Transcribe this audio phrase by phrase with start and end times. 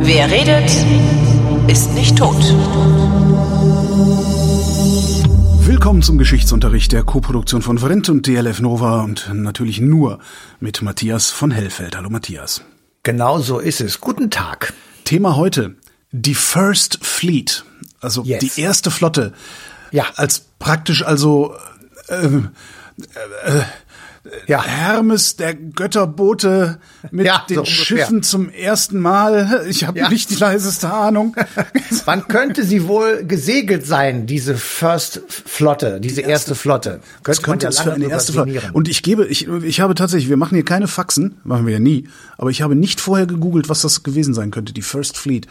[0.00, 0.70] Wer redet,
[1.68, 2.36] ist nicht tot.
[5.66, 10.18] Willkommen zum Geschichtsunterricht der Koproduktion von Vrindt und DLF Nova und natürlich nur
[10.60, 11.96] mit Matthias von Hellfeld.
[11.96, 12.62] Hallo Matthias.
[13.02, 14.00] Genau so ist es.
[14.00, 14.72] Guten Tag.
[15.04, 15.76] Thema heute,
[16.12, 17.64] die First Fleet,
[18.00, 18.40] also Yes.
[18.40, 19.32] die erste Flotte.
[19.90, 20.04] Ja.
[20.16, 21.54] Als praktisch also
[22.98, 23.60] äh,
[24.46, 24.64] Ja.
[24.64, 26.78] Hermes, der Götterbote
[27.10, 27.74] mit Ja, so den ungefähr.
[27.84, 29.66] Schiffen zum ersten Mal.
[29.68, 30.08] Ich habe Ja.
[30.08, 31.36] nicht die leiseste Ahnung.
[32.06, 37.00] Wann könnte sie wohl gesegelt sein, diese First Flotte, diese erste Flotte?
[37.22, 38.62] Was man könnte es für eine erste Flotte?
[38.72, 41.80] Und ich gebe, ich, ich habe tatsächlich, wir machen hier keine Faxen, machen wir ja
[41.80, 42.08] nie,
[42.38, 45.46] aber ich habe nicht vorher gegoogelt, was das gewesen sein könnte, die First Fleet.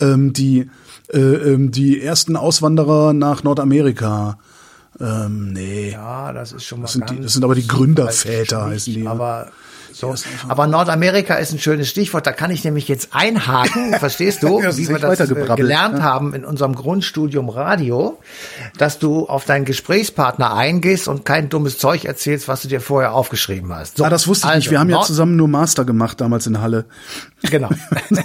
[0.00, 0.70] Ähm, die,
[1.12, 4.38] äh, ähm, die ersten Auswanderer nach Nordamerika.
[5.00, 5.90] Ähm, nee.
[5.92, 9.02] Ja, das ist schon mal Das sind die- das sind aber die Gründerväter, heißen die,
[9.02, 9.10] ne?
[9.10, 9.48] Aber
[9.94, 10.14] so.
[10.48, 12.26] Aber Nordamerika ist ein schönes Stichwort.
[12.26, 16.02] Da kann ich nämlich jetzt einhaken, verstehst du, Ja, wie wir das äh, gelernt ne?
[16.02, 18.18] haben in unserem Grundstudium Radio,
[18.78, 23.12] dass du auf deinen Gesprächspartner eingehst und kein dummes Zeug erzählst, was du dir vorher
[23.12, 23.98] aufgeschrieben hast.
[23.98, 24.64] So, ah, das wusste ich nicht.
[24.64, 26.86] also, Wir haben ja Nord- zusammen nur Master gemacht damals in Halle.
[27.50, 27.68] Genau.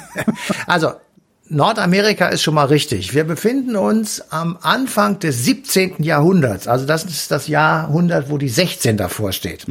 [0.67, 0.93] also
[1.49, 3.13] Nordamerika ist schon mal richtig.
[3.13, 6.03] Wir befinden uns am Anfang des 17.
[6.03, 6.67] Jahrhunderts.
[6.67, 9.65] Also das ist das Jahrhundert, wo die 16 davor steht.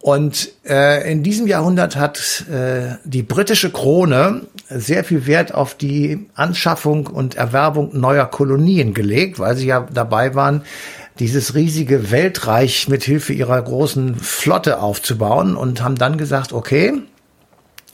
[0.00, 6.26] Und äh, in diesem Jahrhundert hat äh, die britische Krone sehr viel Wert auf die
[6.34, 10.62] Anschaffung und Erwerbung neuer Kolonien gelegt, weil sie ja dabei waren,
[11.18, 16.94] dieses riesige Weltreich mit Hilfe ihrer großen Flotte aufzubauen und haben dann gesagt, okay,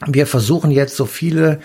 [0.05, 1.58] wir versuchen jetzt so viele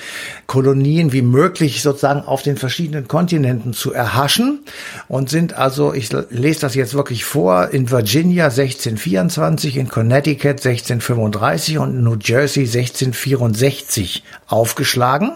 [0.47, 4.61] Kolonien wie möglich sozusagen auf den verschiedenen Kontinenten zu erhaschen
[5.09, 11.77] und sind also, ich lese das jetzt wirklich vor, in Virginia 1624, in Connecticut 1635
[11.79, 15.33] und in New Jersey 1664 aufgeschlagen,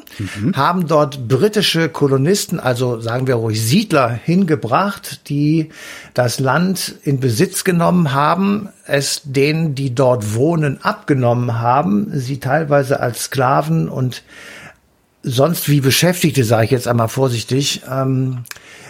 [0.55, 5.69] haben dort britische Kolonisten, also sagen wir ruhig Siedler hingebracht, die
[6.13, 12.84] das Land in Besitz genommen haben, es denen, die dort wohnen, abgenommen haben, sie teilweise
[12.91, 14.23] als Sklaven und
[15.23, 18.43] sonst wie Beschäftigte, sage ich jetzt einmal vorsichtig, ähm,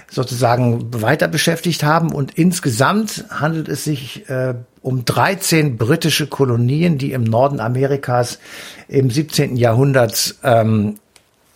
[0.09, 2.11] sozusagen weiter beschäftigt haben.
[2.11, 8.39] Und insgesamt handelt es sich äh, um 13 britische Kolonien, die im Norden Amerikas
[8.87, 9.55] im 17.
[9.55, 10.99] Jahrhundert ähm,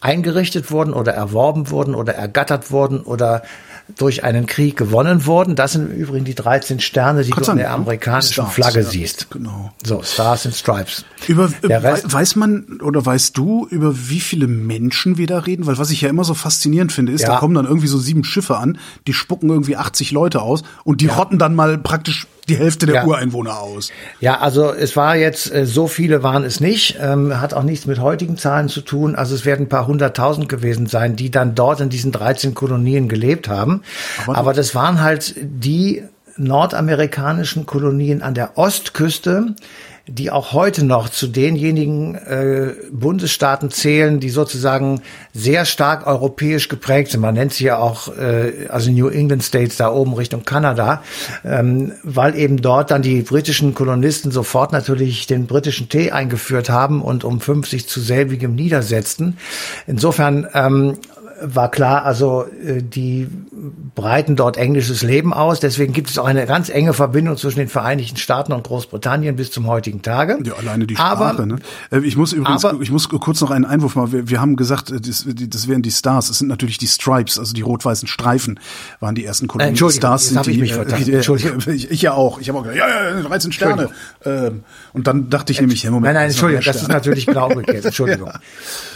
[0.01, 3.43] eingerichtet wurden oder erworben wurden oder ergattert wurden oder
[3.97, 5.55] durch einen Krieg gewonnen wurden.
[5.55, 8.79] Das sind im Übrigen die 13 Sterne, die Gott du an der amerikanischen Stars, Flagge
[8.81, 9.29] ja, siehst.
[9.31, 9.71] genau.
[9.85, 11.05] So, Stars and Stripes.
[11.27, 15.65] Über, wei- Rest- weiß man oder weißt du, über wie viele Menschen wir da reden?
[15.65, 17.29] Weil was ich ja immer so faszinierend finde, ist, Ja.
[17.29, 18.77] da kommen dann irgendwie so sieben Schiffe an,
[19.07, 22.95] die spucken irgendwie 80 Leute aus und die rotten dann mal praktisch die Hälfte der
[22.95, 23.05] Ja.
[23.05, 23.91] Ureinwohner aus.
[24.19, 27.85] Ja, also es war jetzt, äh, so viele waren es nicht, ähm, hat auch nichts
[27.85, 29.15] mit heutigen Zahlen zu tun.
[29.15, 33.07] Also es werden ein paar hunderttausend gewesen sein, die dann dort in diesen 13 Kolonien
[33.07, 33.83] gelebt haben.
[34.27, 36.03] Aber, das waren halt die
[36.37, 39.55] nordamerikanischen Kolonien an der Ostküste,
[40.09, 45.01] die auch heute noch zu denjenigen äh, Bundesstaaten zählen, die sozusagen
[45.33, 47.21] sehr stark europäisch geprägt sind.
[47.21, 51.03] Man nennt sie ja auch äh, also New England States da oben Richtung Kanada,
[51.45, 57.01] ähm, weil eben dort dann die britischen Kolonisten sofort natürlich den britischen Tee eingeführt haben
[57.01, 59.37] und um 50 zu selbigem niedersetzten.
[59.87, 60.97] Insofern ähm,
[61.41, 63.27] war klar, also äh, die
[63.95, 65.59] breiten dort englisches Leben aus.
[65.59, 69.51] Deswegen gibt es auch eine ganz enge Verbindung zwischen den Vereinigten Staaten und Großbritannien bis
[69.51, 70.37] zum heutigen Tage.
[70.43, 71.23] Ja, alleine die Sprache.
[71.25, 71.57] Aber, ne?
[71.91, 74.11] Äh, Ich muss übrigens, aber- ich muss kurz noch einen Einwurf machen.
[74.11, 76.29] Wir, wir haben gesagt, äh, das, die- das wären die Stars.
[76.29, 78.59] Es sind natürlich die Stripes, also die rot-weißen Streifen
[78.99, 79.69] waren die ersten Kolonien.
[79.69, 81.03] Entschuldigung, Stars sind hab ich die, mich äh, vertan.
[81.03, 81.59] die- Entschuldigung.
[81.69, 82.39] Ich, ich ja auch.
[82.39, 83.89] Ich habe auch gesagt, ja, ja, 13 Sterne.
[84.25, 84.63] Ähm,
[84.93, 86.05] und dann dachte ich nämlich, ja, Moment.
[86.05, 87.85] Nein, nein, Entschuldigung, das ist natürlich genau umgekehrt.
[87.89, 88.31] Entschuldigung.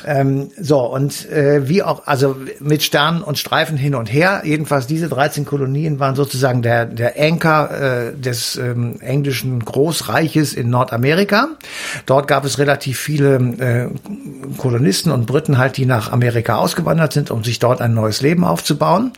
[0.05, 4.87] ähm, so, und äh, wie auch, also mit Sternen und Streifen hin und her, jedenfalls
[4.87, 11.49] diese 13 Kolonien waren sozusagen der, der Anker äh, des ähm, englischen Großreiches in Nordamerika.
[12.05, 13.89] Dort gab es relativ viele äh,
[14.57, 18.43] Kolonisten und Briten halt, die nach Amerika ausgewandert sind, um sich dort ein neues Leben
[18.43, 19.11] aufzubauen.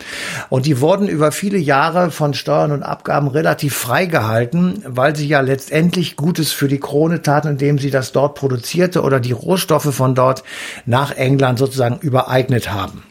[0.50, 5.28] Und die wurden über viele Jahre von Steuern und Abgaben relativ frei gehalten, weil sie
[5.28, 9.94] ja letztendlich Gutes für die Krone taten, indem sie das dort produzierte oder die Rohstoffe
[9.94, 10.44] von dort
[10.86, 13.04] nach England sozusagen übereignet haben.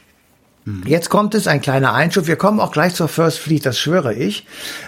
[0.87, 2.27] Jetzt kommt es, ein kleiner Einschub.
[2.27, 4.47] Wir kommen auch gleich zur First Fleet, das schwöre ich.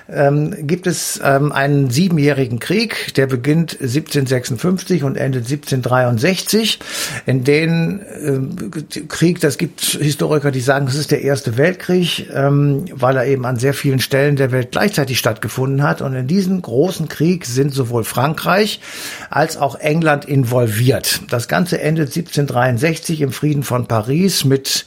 [0.08, 6.78] Ähm, gibt es ähm, einen siebenjährigen Krieg, der beginnt 1756 und endet 1763.
[7.26, 12.86] In den äh, Krieg, das gibt Historiker, die sagen, das ist der Erste Weltkrieg, ähm,
[12.94, 16.00] weil er eben an sehr vielen Stellen der Welt gleichzeitig stattgefunden hat.
[16.00, 18.80] Und in diesem großen Krieg sind sowohl Frankreich
[19.28, 21.20] als auch England involviert.
[21.28, 24.86] Das Ganze endet 1763 im Frieden von Paris mit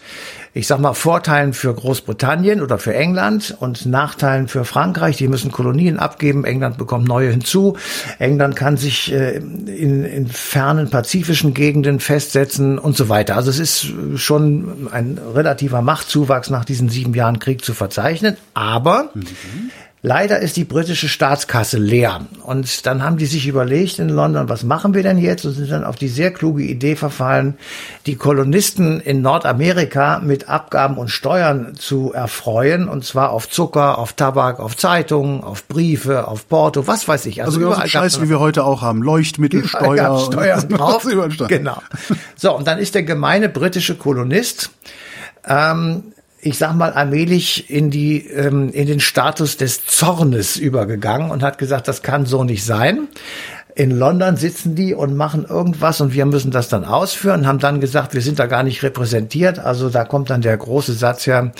[0.54, 5.18] ich sag mal, Vorteilen für Großbritannien oder für England und Nachteilen für Frankreich.
[5.18, 6.44] Die müssen Kolonien abgeben.
[6.44, 7.78] England bekommt neue hinzu.
[8.18, 13.36] England kann sich äh, in, in fernen pazifischen Gegenden festsetzen und so weiter.
[13.36, 18.38] Also es ist schon ein relativer Machtzuwachs nach diesen sieben Jahren Krieg zu verzeichnen.
[18.54, 19.28] Aber mhm.
[20.01, 22.22] Leider ist die britische Staatskasse leer.
[22.44, 25.44] Und dann haben die sich überlegt in London, was machen wir denn jetzt?
[25.44, 27.57] Und sind dann auf die sehr kluge Idee verfallen,
[28.06, 32.88] die Kolonisten in Nordamerika mit Abgaben und Steuern zu erfreuen.
[32.88, 37.44] Und zwar auf Zucker, auf Tabak, auf Zeitungen, auf Briefe, auf Porto, was weiß ich.
[37.44, 39.04] Also, also überall Scheiß, wie wir heute auch haben.
[39.04, 40.19] Leuchtmittelsteuer.
[40.19, 41.06] Steuern drauf.
[41.50, 41.81] genau.
[42.38, 44.69] So, und dann ist der gemeine britische Kolonist
[45.46, 46.04] ähm,
[46.41, 51.57] ich sag mal, allmählich in die, ähm, in den Status des Zornes übergegangen und hat
[51.57, 53.07] gesagt, das kann so nicht sein.
[53.75, 57.80] In London sitzen die und machen irgendwas und wir müssen das dann ausführen, haben dann
[57.80, 59.59] gesagt, wir sind da gar nicht repräsentiert.
[59.59, 61.51] Also da kommt dann der große Satz ja,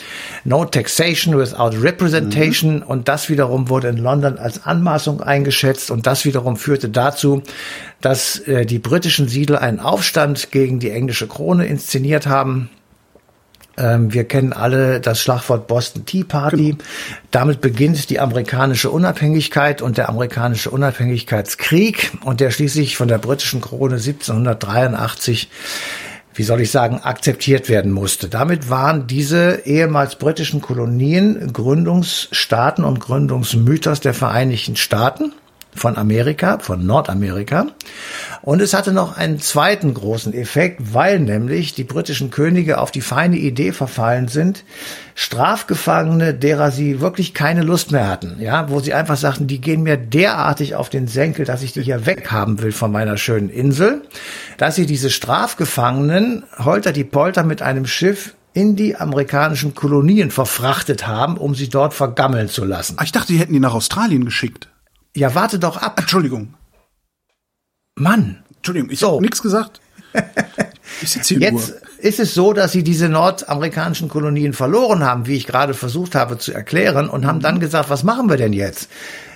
[0.44, 2.78] no taxation without representation.
[2.78, 2.84] Mhm.
[2.84, 7.44] Und das wiederum wurde in London als Anmaßung eingeschätzt und das wiederum führte dazu,
[8.02, 12.70] dass äh, die britischen Siedler einen Aufstand gegen die englische Krone inszeniert haben
[13.80, 16.72] ähm, wir kennen alle das Schlagwort Boston Tea Party.
[16.72, 16.84] Genau.
[17.32, 23.62] Damit beginnt die amerikanische Unabhängigkeit und der amerikanische Unabhängigkeitskrieg und der schließlich von der britischen
[23.62, 25.50] Krone 1783
[26.36, 28.30] wie soll ich sagen, akzeptiert werden musste.
[28.30, 35.34] Damit waren diese ehemals britischen Kolonien Gründungsstaaten und Gründungsmythos der Vereinigten Staaten
[35.76, 37.68] von Amerika, von Nordamerika.
[38.42, 43.02] Und es hatte noch einen zweiten großen Effekt, weil nämlich die britischen Könige auf die
[43.02, 44.64] feine Idee verfallen sind,
[45.16, 49.84] Strafgefangene, derer sie wirklich keine Lust mehr hatten, ja, wo sie einfach sagten, die gehen
[49.84, 54.02] mir derartig auf den Senkel, dass ich die hier weghaben will von meiner schönen Insel,
[54.58, 61.06] dass sie diese Strafgefangenen holter die Polter mit einem Schiff in die amerikanischen Kolonien verfrachtet
[61.06, 62.96] haben, um sie dort vergammeln zu lassen.
[62.98, 64.70] Ah, ich dachte, die hätten die nach Australien geschickt.
[65.16, 66.00] Ja, warte doch ab.
[66.00, 66.54] Entschuldigung.
[67.96, 68.44] Mann.
[68.58, 69.14] Entschuldigung, ich so.
[69.14, 69.82] habe nichts gesagt.
[71.02, 71.78] Ich sitze hier Jetzt nur.
[72.00, 76.38] ist es so, dass sie diese nordamerikanischen Kolonien verloren haben, wie ich gerade versucht habe
[76.38, 78.90] zu erklären, und haben dann gesagt, was machen wir denn jetzt?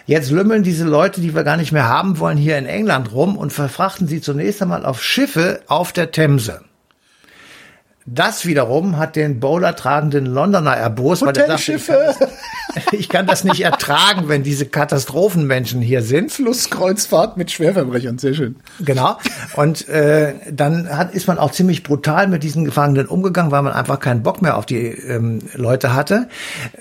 [0.06, 3.38] Jetzt lümmeln diese Leute, die wir gar nicht mehr haben wollen, hier in England rum
[3.38, 6.62] und verfrachten sie zunächst einmal auf Schiffe auf der Themse.
[8.06, 12.18] Das wiederum hat den Bowler tragenden Londoner erbost, weil er sagte, ich kann, das,
[12.92, 16.32] ich kann das nicht ertragen, wenn diese Katastrophenmenschen hier sind.
[16.32, 18.58] Flusskreuzfahrt mit Schwerverbrechern, sehr schön.
[18.82, 19.18] Genau.
[19.56, 23.72] Und äh, dann hat, ist man auch ziemlich brutal mit diesen Gefangenen umgegangen, weil man
[23.72, 26.28] einfach keinen Bock mehr auf die ähm, Leute hatte.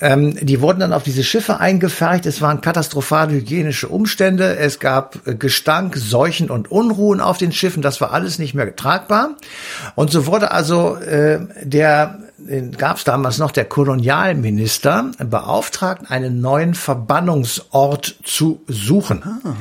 [0.01, 2.27] Ähm, die wurden dann auf diese Schiffe eingefercht.
[2.27, 4.57] Es waren katastrophale hygienische Umstände.
[4.57, 7.81] Es gab äh, Gestank, Seuchen und Unruhen auf den Schiffen.
[7.81, 9.37] Das war alles nicht mehr tragbar.
[9.95, 12.19] Und so wurde also äh, der
[12.76, 19.23] gab es damals noch der Kolonialminister beauftragt, einen neuen Verbannungsort zu suchen.
[19.23, 19.55] Ah.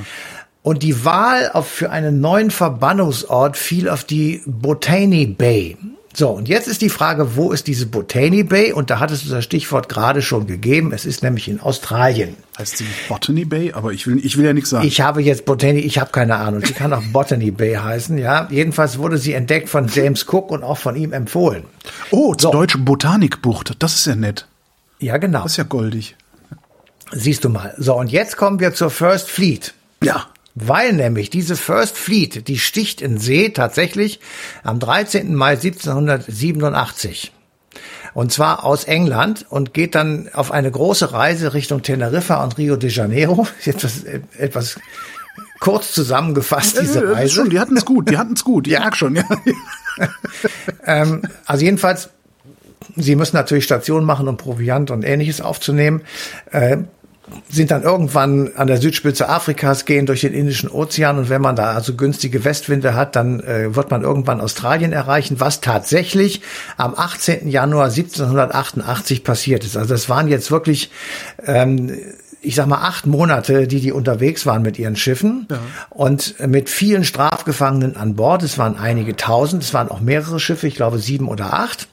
[0.63, 5.77] Und die Wahl auf, für einen neuen Verbannungsort fiel auf die Botany Bay.
[6.13, 8.74] So, und jetzt ist die Frage, wo ist diese Botany Bay?
[8.74, 10.92] Und da hattest du das Stichwort gerade schon gegeben.
[10.92, 12.36] Es ist nämlich in Australien.
[12.58, 13.72] Heißt sie Botany Bay?
[13.72, 14.86] Aber ich will, ich will ja nichts sagen.
[14.86, 16.65] Ich habe jetzt Botany, ich habe keine Ahnung.
[16.65, 18.48] Sie kann auch Botany Bay heißen, ja.
[18.51, 21.63] Jedenfalls wurde sie entdeckt von James Cook und auch von ihm empfohlen.
[22.12, 22.58] Oh, zur so.
[22.58, 23.75] deutschen Botanikbucht.
[23.80, 24.48] Das ist ja nett.
[25.00, 25.44] Ja, genau.
[25.44, 26.18] Das ist ja goldig.
[27.13, 27.74] Siehst du mal.
[27.77, 29.74] So, und jetzt kommen wir zur First Fleet.
[30.03, 30.27] Ja.
[30.55, 34.20] Weil nämlich diese First Fleet, die sticht in See tatsächlich
[34.63, 35.34] am 13.
[35.34, 37.31] Mai 1787.
[38.13, 42.75] Und zwar aus England und geht dann auf eine große Reise Richtung Teneriffa und Rio
[42.75, 43.48] de Janeiro.
[43.65, 44.03] Etwas,
[44.38, 44.79] etwas
[45.62, 47.36] kurz zusammengefasst, diese Reise.
[47.36, 48.79] Schon, die hatten es gut, die hatten es gut, ich ja.
[48.79, 49.15] merk schon.
[49.15, 49.24] Ja.
[50.86, 52.10] ähm, also jedenfalls,
[52.96, 56.01] sie müssen natürlich Stationen machen, um Proviant und ähnliches aufzunehmen.
[56.51, 56.77] Äh,
[57.50, 61.55] sind dann irgendwann an der Südspitze Afrikas, gehen durch den Indischen Ozean und wenn man
[61.55, 66.41] da also günstige Westwinde hat, dann äh, wird man irgendwann Australien erreichen, was tatsächlich
[66.77, 67.47] am 18.
[67.47, 69.77] Januar 1788 passiert ist.
[69.77, 70.91] Also das waren jetzt wirklich
[71.45, 71.91] ähm,
[72.41, 75.59] ich sag mal, acht Monate, die die unterwegs waren mit ihren Schiffen ja.
[75.89, 78.41] und mit vielen Strafgefangenen an Bord.
[78.41, 81.88] Es waren einige tausend, es waren auch mehrere Schiffe, ich glaube sieben oder acht.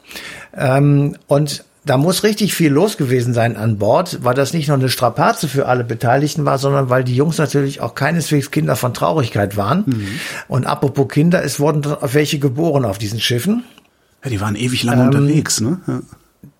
[0.56, 4.76] Ähm, und da muss richtig viel los gewesen sein an Bord, weil das nicht nur
[4.76, 8.92] eine Strapaze für alle Beteiligten war, sondern weil die Jungs natürlich auch keineswegs Kinder von
[8.92, 9.84] Traurigkeit waren.
[9.86, 10.08] Mhm.
[10.48, 13.64] Und apropos Kinder, es wurden welche geboren auf diesen Schiffen.
[14.22, 15.80] Ja, die waren ewig lange ähm, unterwegs, ne?
[15.86, 16.00] Ja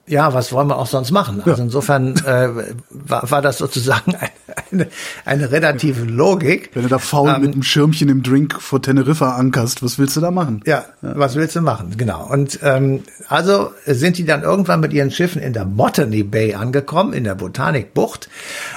[0.09, 1.43] ja, was wollen wir auch sonst machen?
[1.45, 2.49] Also insofern äh,
[2.91, 4.15] war, war das sozusagen
[4.73, 4.89] eine,
[5.25, 6.71] eine relative Logik.
[6.75, 10.17] Wenn du da faul ähm, mit einem Schirmchen im Drink vor Teneriffa ankerst, was willst
[10.17, 10.63] du da machen?
[10.67, 11.13] Ja, ja.
[11.17, 11.95] was willst du machen?
[11.97, 12.27] Genau.
[12.27, 17.13] Und ähm, also sind die dann irgendwann mit ihren Schiffen in der Botany Bay angekommen,
[17.13, 18.29] in der Botanikbucht.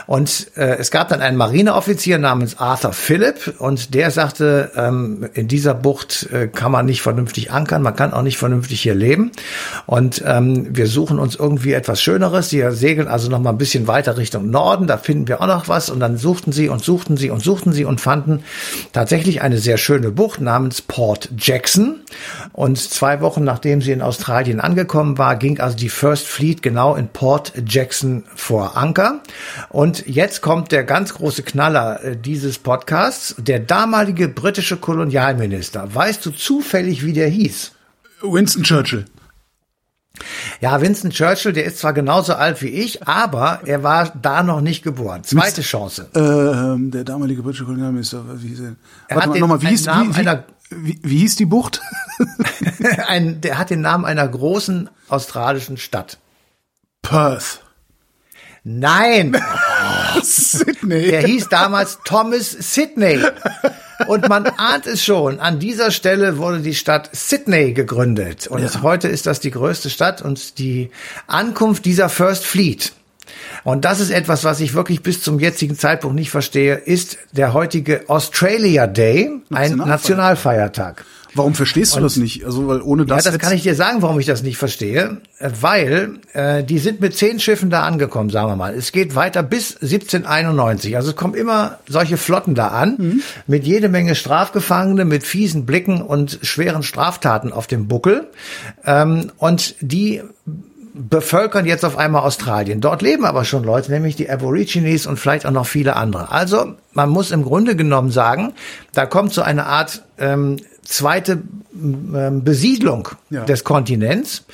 [0.08, 5.48] Und äh, es gab dann einen Marineoffizier namens Arthur Phillip und der sagte, ähm, in
[5.48, 9.32] dieser Bucht äh, kann man nicht vernünftig ankern, man kann auch nicht vernünftig hier leben.
[9.86, 12.50] Und ähm, wir suchen uns irgendwie etwas Schöneres.
[12.50, 15.68] Sie segeln also noch mal ein bisschen weiter Richtung Norden, da finden wir auch noch
[15.68, 15.81] was.
[15.90, 18.44] Und dann suchten sie und suchten sie und suchten sie und fanden
[18.94, 22.02] tatsächlich eine sehr schöne Bucht namens Port Jackson.
[22.54, 26.96] Und zwei Wochen nachdem sie in Australien angekommen war, ging also die First Fleet genau
[26.96, 29.22] in Port Jackson vor Anker.
[29.70, 33.36] Und jetzt kommt der ganz große Knaller äh, dieses Podcasts.
[33.38, 35.94] Der damalige britische Kolonialminister.
[35.94, 37.72] Weißt du zufällig, wie der hieß?
[38.22, 39.06] Winston Churchill.
[40.60, 44.62] Ja, Winston Churchill, der ist zwar genauso alt wie ich, aber er war da noch
[44.62, 45.24] nicht geboren.
[45.24, 46.08] Zweite Chance.
[46.14, 48.76] Äh, der damalige britische Kolonialminister, wie hieß er?
[49.08, 50.38] Er Warte mal, den, noch mal, wie, hieß, wie, wie,
[50.70, 51.82] wie, wie hieß die Bucht?
[53.08, 56.18] Ein, der hat den Namen einer großen australischen Stadt.
[57.02, 57.62] Perth.
[58.64, 59.36] Nein.
[60.24, 61.08] Sydney.
[61.10, 63.20] Der hieß damals Thomas Sydney.
[64.08, 68.48] Und man ahnt es schon, an dieser Stelle wurde die Stadt Sydney gegründet.
[68.48, 68.82] Und ja.
[68.82, 70.92] heute ist das die größte Stadt und die
[71.28, 72.94] Ankunft dieser First Fleet.
[73.64, 77.54] Und das ist etwas, was ich wirklich bis zum jetzigen Zeitpunkt nicht verstehe, ist der
[77.54, 81.06] heutige Australia Day, ein Nationalfeiertag.
[81.34, 82.46] Warum verstehst du und, das nicht?
[82.46, 83.26] Also, weil ohne das.
[83.26, 85.18] Ja, das kann ich dir sagen, warum ich das nicht verstehe.
[85.40, 88.74] Weil äh, die sind mit zehn Schiffen da angekommen, sagen wir mal.
[88.74, 90.96] Es geht weiter bis 1791.
[90.98, 93.22] Also es kommen immer solche Flotten da an, mhm.
[93.48, 98.28] mit jede Menge Strafgefangene, mit fiesen Blicken und schweren Straftaten auf dem Buckel.
[98.86, 100.22] Ähm, und die
[100.94, 102.82] bevölkern jetzt auf einmal Australien.
[102.82, 106.32] Dort leben aber schon Leute, nämlich die Aborigines und vielleicht auch noch viele andere.
[106.32, 108.54] Also man muss im Grunde genommen sagen,
[108.94, 111.42] da kommt so eine Art ähm, zweite
[111.74, 113.46] ähm, Besiedlung ja.
[113.46, 114.46] des Kontinents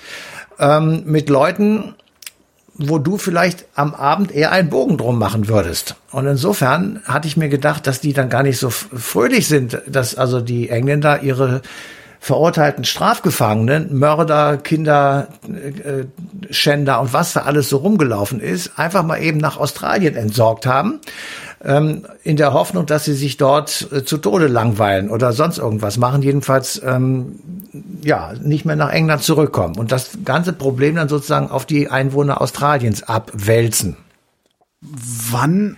[0.59, 1.95] ähm, mit Leuten,
[2.75, 5.95] wo du vielleicht am Abend eher einen Bogen drum machen würdest.
[6.11, 10.15] Und insofern hatte ich mir gedacht, dass die dann gar nicht so fröhlich sind, dass
[10.15, 11.61] also die Engländer ihre
[12.19, 16.05] verurteilten Strafgefangenen, Mörder, Kinder, äh,
[16.51, 20.99] Schänder und was da alles so rumgelaufen ist, einfach mal eben nach Australien entsorgt haben,
[21.63, 25.97] ähm, in der Hoffnung, dass sie sich dort äh, zu Tode langweilen oder sonst irgendwas
[25.97, 27.39] machen, jedenfalls ähm,
[28.03, 32.41] ja nicht mehr nach England zurückkommen und das ganze Problem dann sozusagen auf die Einwohner
[32.41, 33.97] Australiens abwälzen.
[34.81, 35.77] Wann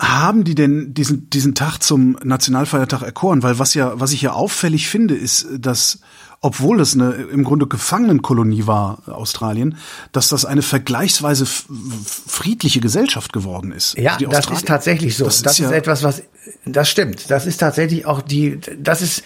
[0.00, 3.42] haben die denn diesen, diesen Tag zum Nationalfeiertag erkoren?
[3.42, 6.00] Weil was ja, was ich ja auffällig finde, ist, dass,
[6.44, 9.78] obwohl es eine im Grunde Gefangenenkolonie war, Australien,
[10.12, 13.96] dass das eine vergleichsweise friedliche Gesellschaft geworden ist.
[13.96, 15.24] Ja, also das ist tatsächlich so.
[15.24, 16.22] Das, das ist, ist ja etwas, was,
[16.66, 17.30] das stimmt.
[17.30, 19.22] Das ist tatsächlich auch die, das ist,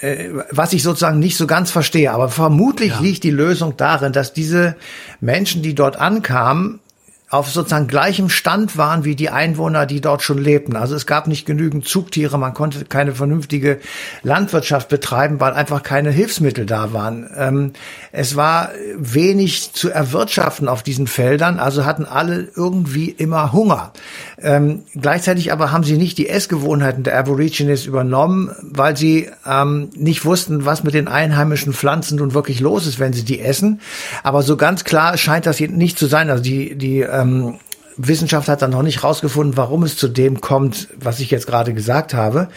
[0.00, 2.10] äh, was ich sozusagen nicht so ganz verstehe.
[2.10, 3.00] Aber vermutlich ja.
[3.00, 4.76] liegt die Lösung darin, dass diese
[5.20, 6.80] Menschen, die dort ankamen,
[7.28, 10.76] auf sozusagen gleichem Stand waren wie die Einwohner, die dort schon lebten.
[10.76, 13.80] Also es gab nicht genügend Zugtiere, man konnte keine vernünftige
[14.22, 17.28] Landwirtschaft betreiben, weil einfach keine Hilfsmittel da waren.
[17.36, 17.72] Ähm,
[18.12, 23.92] es war wenig zu erwirtschaften auf diesen Feldern, also hatten alle irgendwie immer Hunger.
[24.40, 30.24] Ähm, gleichzeitig aber haben sie nicht die Essgewohnheiten der Aborigines übernommen, weil sie ähm, nicht
[30.24, 33.80] wussten, was mit den einheimischen Pflanzen nun wirklich los ist, wenn sie die essen.
[34.22, 36.30] Aber so ganz klar scheint das nicht zu sein.
[36.30, 37.58] Also die, die ähm,
[37.96, 41.72] Wissenschaft hat dann noch nicht rausgefunden, warum es zu dem kommt, was ich jetzt gerade
[41.72, 42.48] gesagt habe.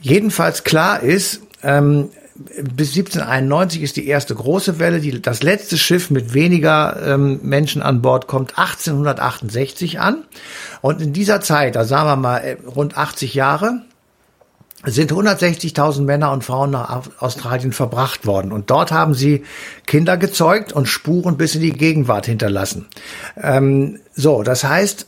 [0.00, 2.10] Jedenfalls klar ist, ähm,
[2.62, 5.00] bis 1791 ist die erste große Welle.
[5.00, 10.24] Die, das letzte Schiff mit weniger ähm, Menschen an Bord kommt 1868 an.
[10.82, 13.82] Und in dieser Zeit, da sagen wir mal äh, rund 80 Jahre,
[14.84, 18.52] sind 160.000 Männer und Frauen nach Australien verbracht worden.
[18.52, 19.44] Und dort haben sie
[19.86, 22.86] Kinder gezeugt und Spuren bis in die Gegenwart hinterlassen.
[23.40, 25.06] Ähm, so, das heißt,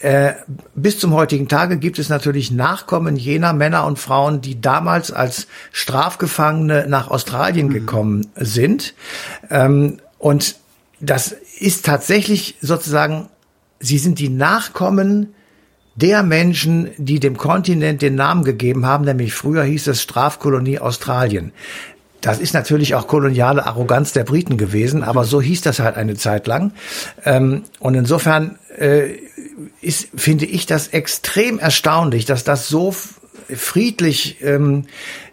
[0.00, 0.34] äh,
[0.74, 5.46] bis zum heutigen Tage gibt es natürlich Nachkommen jener Männer und Frauen, die damals als
[5.72, 7.72] Strafgefangene nach Australien mhm.
[7.72, 8.94] gekommen sind.
[9.50, 10.56] Ähm, und
[11.00, 13.28] das ist tatsächlich sozusagen,
[13.80, 15.34] sie sind die Nachkommen
[15.96, 21.52] der Menschen, die dem Kontinent den Namen gegeben haben, nämlich früher hieß es Strafkolonie Australien.
[22.20, 26.16] das ist natürlich auch koloniale Arroganz der Briten gewesen, aber so hieß das halt eine
[26.16, 26.72] Zeit lang.
[27.24, 29.16] Ähm, und insofern äh,
[29.80, 32.94] ist, finde ich das extrem erstaunlich, dass das so
[33.54, 34.84] friedlich ähm,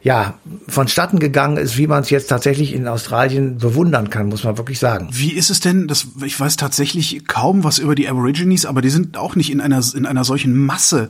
[0.01, 4.58] ja vonstatten gegangen ist, wie man es jetzt tatsächlich in Australien bewundern kann, muss man
[4.58, 5.10] wirklich sagen.
[5.12, 5.88] Wie ist es denn?
[5.88, 9.62] Das, ich weiß tatsächlich kaum was über die Aborigines, aber die sind auch nicht in
[9.62, 11.10] einer in einer solchen Masse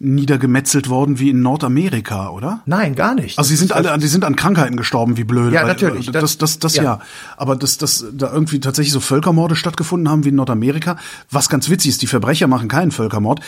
[0.00, 2.62] niedergemetzelt worden wie in Nordamerika, oder?
[2.66, 3.36] Nein, gar nicht.
[3.36, 5.52] Also sie sind alle, die sind an Krankheiten gestorben, wie blöd.
[5.52, 6.06] Ja, natürlich.
[6.06, 6.82] Das, das, das, das ja.
[6.84, 7.00] ja.
[7.36, 10.98] Aber dass, dass da irgendwie tatsächlich so Völkermorde stattgefunden haben wie in Nordamerika,
[11.32, 13.40] was ganz witzig ist, die Verbrecher machen keinen Völkermord,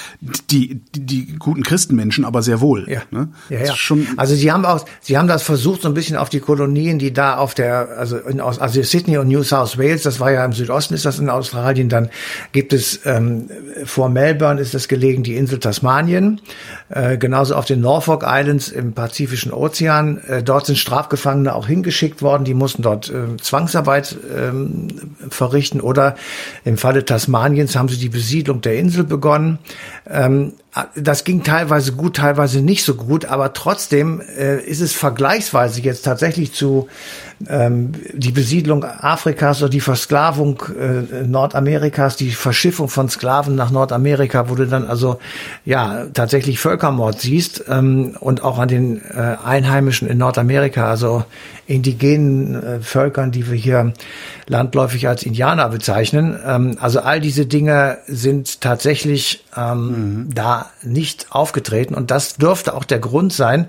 [0.50, 2.88] die, die, die guten Christenmenschen aber sehr wohl.
[2.90, 3.02] Ja.
[3.12, 3.28] Ne?
[3.48, 3.76] ja, ja.
[3.76, 6.98] Schon also sie haben auch, sie haben das versucht so ein bisschen auf die Kolonien,
[6.98, 10.44] die da auf der, also in, also Sydney und New South Wales, das war ja
[10.44, 12.10] im Südosten, ist das in Australien, dann
[12.50, 13.48] gibt es ähm,
[13.84, 16.39] vor Melbourne ist das gelegen die Insel Tasmanien
[16.88, 20.18] äh, genauso auf den Norfolk Islands im Pazifischen Ozean.
[20.26, 24.88] Äh, dort sind Strafgefangene auch hingeschickt worden, die mussten dort äh, Zwangsarbeit ähm,
[25.28, 26.16] verrichten oder
[26.64, 29.58] im Falle Tasmaniens haben sie die Besiedlung der Insel begonnen.
[30.08, 30.54] Ähm,
[30.94, 36.02] das ging teilweise gut, teilweise nicht so gut, aber trotzdem äh, ist es vergleichsweise jetzt
[36.02, 36.86] tatsächlich zu
[37.48, 44.48] ähm, die Besiedlung Afrikas oder die Versklavung äh, Nordamerikas, die Verschiffung von Sklaven nach Nordamerika,
[44.48, 45.18] wo du dann also
[45.64, 51.24] ja tatsächlich Völkermord siehst ähm, und auch an den äh, Einheimischen in Nordamerika, also
[51.70, 53.92] indigenen äh, Völkern, die wir hier
[54.48, 56.36] landläufig als Indianer bezeichnen.
[56.44, 60.34] Ähm, also all diese Dinge sind tatsächlich ähm, mhm.
[60.34, 63.66] da nicht aufgetreten und das dürfte auch der Grund sein,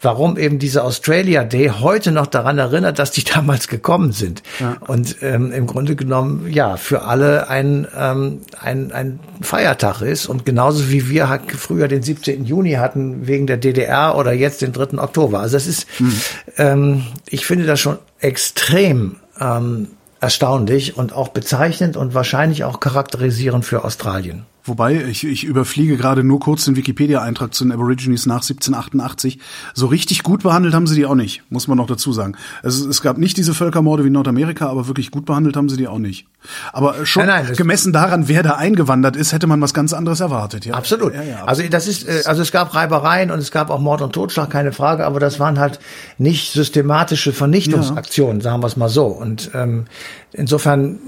[0.00, 4.44] warum eben diese Australia Day heute noch daran erinnert, dass die damals gekommen sind.
[4.60, 4.76] Ja.
[4.86, 10.46] Und ähm, im Grunde genommen ja für alle ein, ähm, ein, ein Feiertag ist und
[10.46, 12.44] genauso wie wir halt früher den 17.
[12.44, 14.98] Juni hatten wegen der DDR oder jetzt den 3.
[14.98, 15.40] Oktober.
[15.40, 16.20] Also das ist, mhm.
[16.56, 19.88] ähm, ich finde das schon extrem ähm,
[20.20, 24.46] erstaunlich und auch bezeichnend und wahrscheinlich auch charakterisierend für Australien.
[24.64, 29.38] Wobei, ich, ich überfliege gerade nur kurz den Wikipedia-Eintrag zu den Aborigines nach 1788.
[29.74, 32.36] So richtig gut behandelt haben sie die auch nicht, muss man noch dazu sagen.
[32.62, 35.76] Also es gab nicht diese Völkermorde wie in Nordamerika, aber wirklich gut behandelt haben sie
[35.76, 36.26] die auch nicht.
[36.72, 40.20] Aber schon nein, nein, gemessen daran, wer da eingewandert ist, hätte man was ganz anderes
[40.20, 40.64] erwartet.
[40.64, 40.74] Ja?
[40.74, 41.14] Absolut.
[41.14, 44.02] Ja, ja, also das ist, äh, also es gab Reibereien und es gab auch Mord
[44.02, 45.80] und Totschlag, keine Frage, aber das waren halt
[46.18, 49.06] nicht systematische Vernichtungsaktionen, sagen wir es mal so.
[49.06, 49.86] Und ähm,
[50.32, 50.98] insofern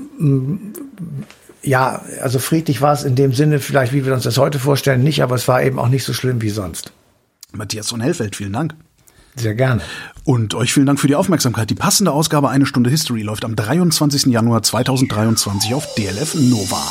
[1.62, 5.02] ja, also friedlich war es in dem Sinne vielleicht, wie wir uns das heute vorstellen,
[5.02, 6.92] nicht, aber es war eben auch nicht so schlimm wie sonst.
[7.52, 8.74] Matthias von Hellfeld, vielen Dank.
[9.36, 9.82] Sehr gerne.
[10.24, 11.70] Und euch vielen Dank für die Aufmerksamkeit.
[11.70, 14.26] Die passende Ausgabe Eine Stunde History läuft am 23.
[14.26, 16.90] Januar 2023 auf DLF Nova.